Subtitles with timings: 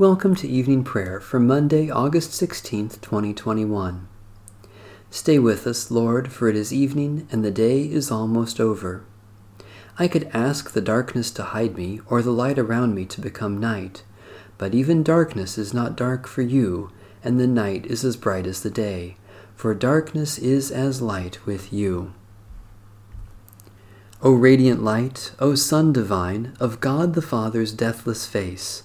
[0.00, 4.08] Welcome to evening prayer for Monday, August 16th, 2021.
[5.10, 9.04] Stay with us, Lord, for it is evening and the day is almost over.
[9.98, 13.60] I could ask the darkness to hide me or the light around me to become
[13.60, 14.02] night,
[14.56, 16.90] but even darkness is not dark for you,
[17.22, 19.18] and the night is as bright as the day,
[19.54, 22.14] for darkness is as light with you.
[24.22, 28.84] O radiant light, O Sun divine, of God the Father's deathless face,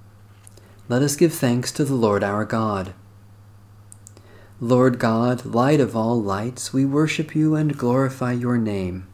[0.91, 2.93] Let us give thanks to the Lord our God.
[4.59, 9.07] Lord God, light of all lights, we worship you and glorify your name.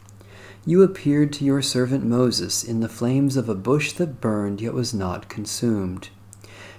[0.66, 4.74] You appeared to your servant Moses in the flames of a bush that burned yet
[4.74, 6.10] was not consumed.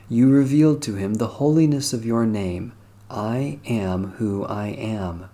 [0.09, 2.73] You revealed to him the holiness of your name.
[3.09, 5.31] I am who I am.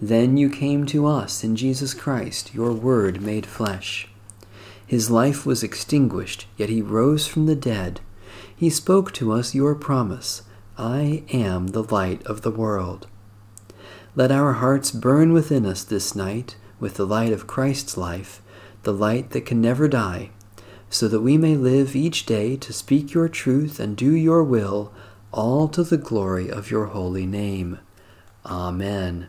[0.00, 4.08] Then you came to us in Jesus Christ, your Word made flesh.
[4.86, 8.00] His life was extinguished, yet he rose from the dead
[8.60, 10.42] he spoke to us your promise
[10.76, 13.06] I am the light of the world.
[14.14, 18.42] Let our hearts burn within us this night with the light of Christ's life,
[18.82, 20.28] the light that can never die,
[20.90, 24.92] so that we may live each day to speak your truth and do your will,
[25.32, 27.78] all to the glory of your holy name.
[28.44, 29.28] Amen.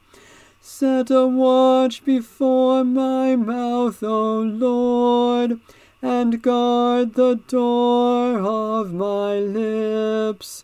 [0.73, 5.59] Set a watch before my mouth, O Lord,
[6.01, 10.63] and guard the door of my lips.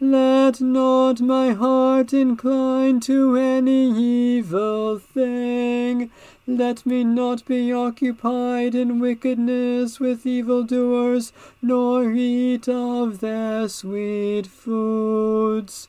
[0.00, 6.10] Let not my heart incline to any evil thing.
[6.46, 15.88] Let me not be occupied in wickedness with evildoers, nor eat of their sweet foods.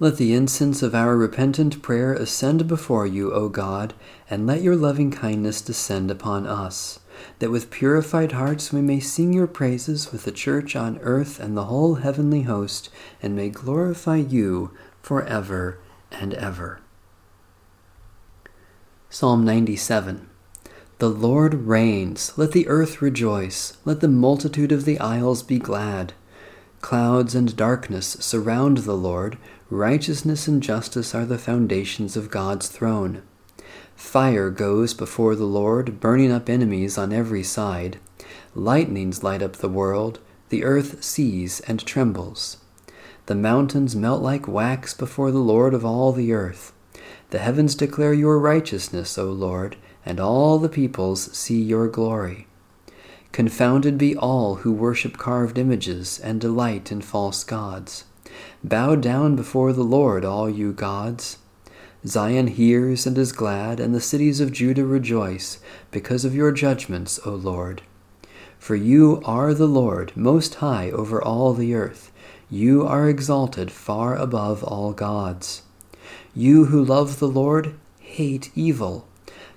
[0.00, 3.94] Let the incense of our repentant prayer ascend before you, O God,
[4.30, 7.00] and let your loving kindness descend upon us,
[7.40, 11.56] that with purified hearts we may sing your praises with the church on earth and
[11.56, 12.90] the whole heavenly host,
[13.20, 14.72] and may glorify you
[15.02, 15.80] for ever
[16.12, 16.80] and ever.
[19.10, 20.28] Psalm 97
[20.98, 22.38] The Lord reigns.
[22.38, 23.76] Let the earth rejoice.
[23.84, 26.12] Let the multitude of the isles be glad.
[26.80, 29.36] Clouds and darkness surround the Lord.
[29.70, 33.22] Righteousness and justice are the foundations of God's throne.
[33.94, 37.98] Fire goes before the Lord, burning up enemies on every side.
[38.54, 40.20] Lightnings light up the world.
[40.48, 42.56] The earth sees and trembles.
[43.26, 46.72] The mountains melt like wax before the Lord of all the earth.
[47.28, 52.46] The heavens declare your righteousness, O Lord, and all the peoples see your glory.
[53.32, 58.04] Confounded be all who worship carved images and delight in false gods.
[58.62, 61.38] Bow down before the Lord, all you gods.
[62.06, 65.58] Zion hears and is glad, and the cities of Judah rejoice,
[65.90, 67.82] because of your judgments, O Lord.
[68.58, 72.12] For you are the Lord, most high over all the earth.
[72.50, 75.62] You are exalted far above all gods.
[76.34, 79.06] You who love the Lord hate evil.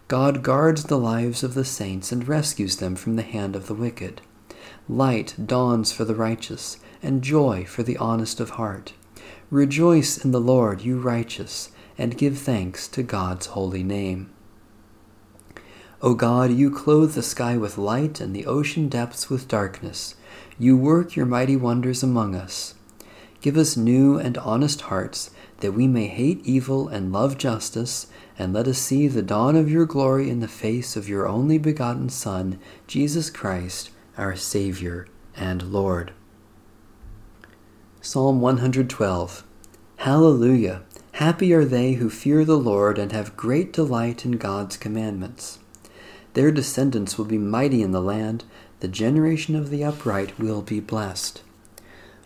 [0.08, 3.74] God guards the lives of the saints and rescues them from the hand of the
[3.74, 4.22] wicked.
[4.90, 8.94] Light dawns for the righteous, and joy for the honest of heart.
[9.50, 14.32] Rejoice in the Lord, you righteous, and give thanks to God's holy name.
[16.02, 20.16] O God, you clothe the sky with light and the ocean depths with darkness.
[20.58, 22.74] You work your mighty wonders among us.
[23.42, 28.08] Give us new and honest hearts, that we may hate evil and love justice,
[28.38, 31.58] and let us see the dawn of your glory in the face of your only
[31.58, 36.14] begotten Son, Jesus Christ, our Savior and Lord.
[38.04, 39.44] Psalm 112
[39.98, 40.82] Hallelujah!
[41.12, 45.60] Happy are they who fear the Lord and have great delight in God's commandments.
[46.34, 48.44] Their descendants will be mighty in the land,
[48.80, 51.44] the generation of the upright will be blessed.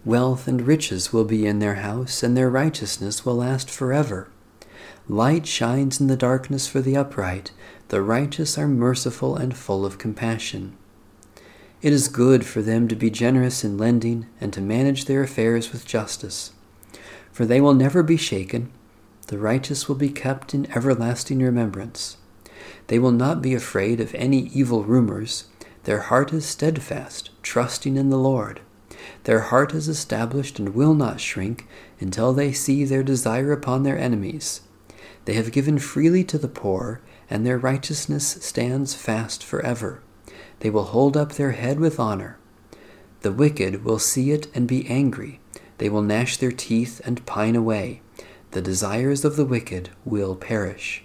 [0.06, 4.30] Wealth and riches will be in their house, and their righteousness will last forever.
[5.10, 7.52] Light shines in the darkness for the upright,
[7.90, 10.78] the righteous are merciful and full of compassion.
[11.86, 15.72] It is good for them to be generous in lending and to manage their affairs
[15.72, 16.52] with justice.
[17.32, 18.72] For they will never be shaken,
[19.28, 22.18] the righteous will be kept in everlasting remembrance.
[22.88, 25.44] They will not be afraid of any evil rumors.
[25.84, 28.62] Their heart is steadfast, trusting in the Lord.
[29.26, 31.68] Their heart is established and will not shrink
[32.00, 34.62] until they see their desire upon their enemies.
[35.26, 40.02] They have given freely to the poor, and their righteousness stands fast forever.
[40.60, 42.38] They will hold up their head with honor.
[43.22, 45.40] The wicked will see it and be angry.
[45.78, 48.02] They will gnash their teeth and pine away.
[48.52, 51.04] The desires of the wicked will perish.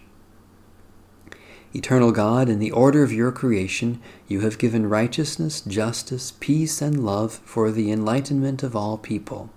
[1.73, 7.05] Eternal God, in the order of your creation, you have given righteousness, justice, peace, and
[7.05, 9.50] love for the enlightenment of all people.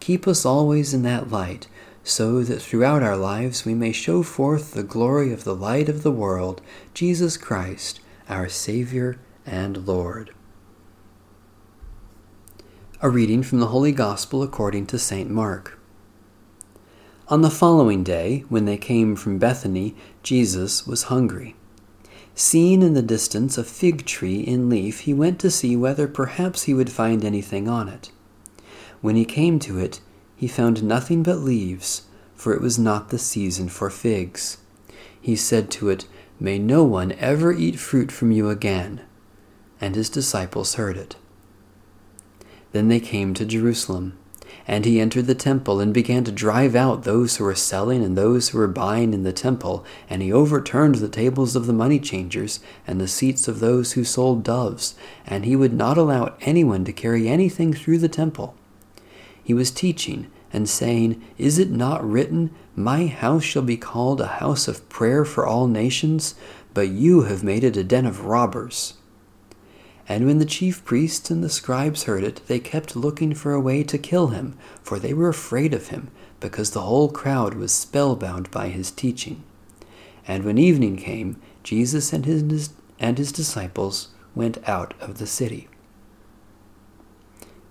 [0.00, 1.66] Keep us always in that light,
[2.02, 6.02] so that throughout our lives we may show forth the glory of the light of
[6.02, 6.62] the world,
[6.94, 10.32] Jesus Christ, our Savior and Lord.
[13.02, 15.28] A reading from the Holy Gospel according to St.
[15.28, 15.78] Mark.
[17.28, 21.54] On the following day, when they came from Bethany, Jesus was hungry.
[22.34, 26.64] Seeing in the distance a fig tree in leaf, he went to see whether perhaps
[26.64, 28.10] he would find anything on it.
[29.02, 30.00] When he came to it,
[30.34, 32.02] he found nothing but leaves,
[32.34, 34.58] for it was not the season for figs.
[35.20, 36.06] He said to it,
[36.44, 39.00] May no one ever eat fruit from you again.
[39.80, 41.16] And his disciples heard it.
[42.72, 44.18] Then they came to Jerusalem.
[44.68, 48.14] And he entered the temple and began to drive out those who were selling and
[48.14, 49.86] those who were buying in the temple.
[50.10, 54.04] And he overturned the tables of the money changers and the seats of those who
[54.04, 54.96] sold doves.
[55.26, 58.54] And he would not allow anyone to carry anything through the temple.
[59.42, 64.38] He was teaching and saying, Is it not written, My house shall be called a
[64.38, 66.36] house of prayer for all nations?
[66.72, 68.94] But you have made it a den of robbers.
[70.08, 73.60] And when the chief priests and the scribes heard it, they kept looking for a
[73.60, 77.72] way to kill him, for they were afraid of him, because the whole crowd was
[77.72, 79.42] spellbound by his teaching.
[80.26, 85.68] And when evening came, Jesus and his, and his disciples went out of the city.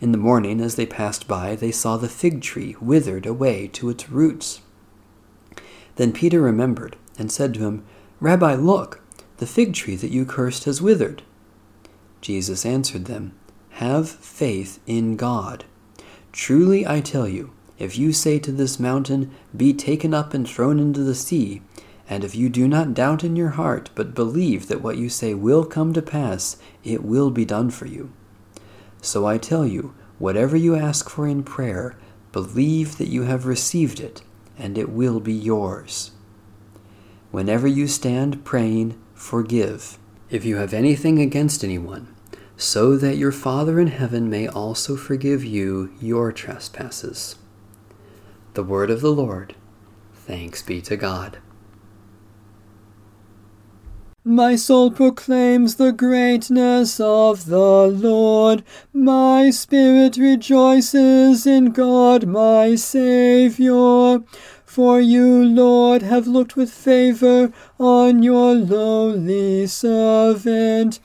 [0.03, 3.89] In the morning, as they passed by, they saw the fig tree withered away to
[3.89, 4.59] its roots.
[5.95, 7.85] Then Peter remembered, and said to him,
[8.19, 8.99] Rabbi, look,
[9.37, 11.23] the fig tree that you cursed has withered.
[12.19, 13.31] Jesus answered them,
[13.75, 15.63] Have faith in God.
[16.33, 20.81] Truly I tell you, if you say to this mountain, Be taken up and thrown
[20.81, 21.61] into the sea,
[22.09, 25.33] and if you do not doubt in your heart, but believe that what you say
[25.33, 28.11] will come to pass, it will be done for you.
[29.03, 31.95] So I tell you, whatever you ask for in prayer,
[32.31, 34.23] believe that you have received it,
[34.57, 36.09] and it will be yours.
[37.29, 39.99] Whenever you stand praying, forgive,
[40.31, 42.07] if you have anything against anyone
[42.57, 47.35] so that your Father in heaven may also forgive you your trespasses.
[48.53, 49.55] The word of the Lord.
[50.13, 51.39] Thanks be to God.
[54.25, 58.63] My soul proclaims the greatness of the Lord.
[58.93, 64.23] My spirit rejoices in God my Saviour.
[64.65, 71.01] For you, Lord, have looked with favor on your lowly servant.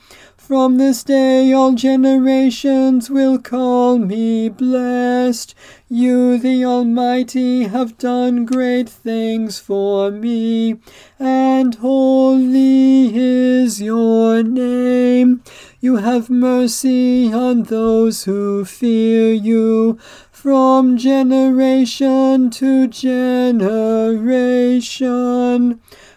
[0.49, 5.53] From this day all generations will call me blessed.
[5.87, 10.79] You, the Almighty, have done great things for me,
[11.19, 12.98] and holy
[13.69, 15.43] is your name.
[15.79, 19.99] You have mercy on those who fear you
[20.31, 24.09] from generation to generation.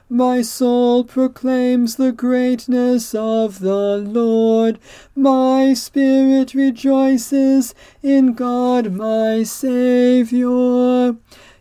[0.09, 4.79] My soul proclaims the greatness of the Lord.
[5.15, 11.19] My spirit rejoices in God my Saviour.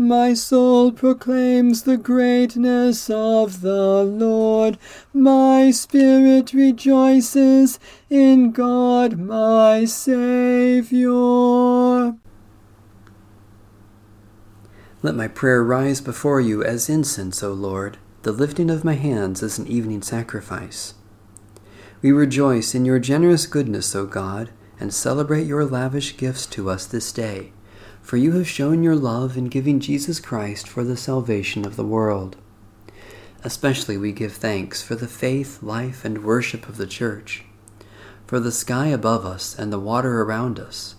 [0.00, 4.78] My soul proclaims the greatness of the Lord.
[5.12, 7.78] My spirit rejoices
[8.08, 11.06] in God my Saviour.
[15.02, 19.42] Let my prayer rise before you as incense, O Lord, the lifting of my hands
[19.42, 20.94] as an evening sacrifice.
[22.00, 24.48] We rejoice in your generous goodness, O God,
[24.80, 27.52] and celebrate your lavish gifts to us this day
[28.10, 31.84] for you have shown your love in giving Jesus Christ for the salvation of the
[31.84, 32.36] world.
[33.44, 37.44] Especially we give thanks for the faith, life, and worship of the Church,
[38.26, 40.96] for the sky above us and the water around us,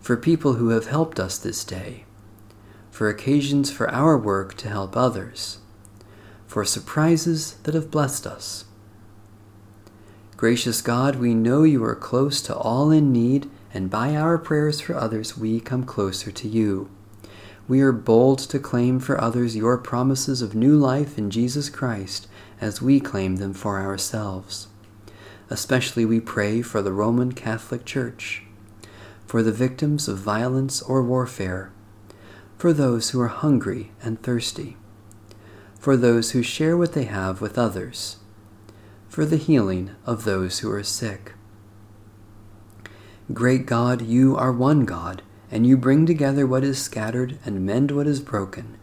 [0.00, 2.04] for people who have helped us this day,
[2.90, 5.58] for occasions for our work to help others,
[6.48, 8.64] for surprises that have blessed us.
[10.36, 14.80] Gracious God, we know you are close to all in need and by our prayers
[14.80, 16.88] for others we come closer to you.
[17.66, 22.28] We are bold to claim for others your promises of new life in Jesus Christ
[22.60, 24.68] as we claim them for ourselves.
[25.50, 28.44] Especially we pray for the Roman Catholic Church,
[29.26, 31.72] for the victims of violence or warfare,
[32.56, 34.76] for those who are hungry and thirsty,
[35.78, 38.18] for those who share what they have with others,
[39.08, 41.32] for the healing of those who are sick
[43.32, 47.90] Great God, you are one God, and you bring together what is scattered and mend
[47.90, 48.76] what is broken.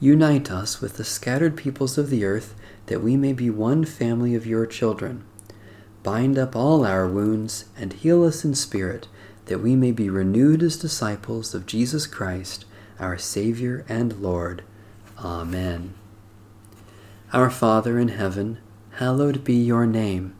[0.00, 4.34] Unite us with the scattered peoples of the earth, that we may be one family
[4.34, 5.22] of your children.
[6.02, 9.06] Bind up all our wounds and heal us in spirit,
[9.46, 12.64] that we may be renewed as disciples of Jesus Christ,
[12.98, 14.64] our Savior and Lord.
[15.18, 15.94] Amen.
[17.32, 18.58] Our Father in heaven,
[18.96, 20.34] hallowed be your name.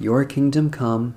[0.00, 1.16] Your kingdom come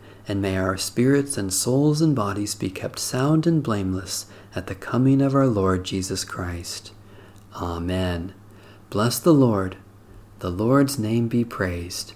[0.27, 4.75] and may our spirits and souls and bodies be kept sound and blameless at the
[4.75, 6.91] coming of our Lord Jesus Christ.
[7.55, 8.33] Amen.
[8.89, 9.77] Bless the Lord.
[10.39, 12.13] The Lord's name be praised.